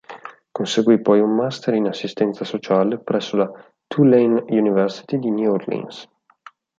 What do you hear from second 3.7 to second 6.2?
Tulane University di New Orleans.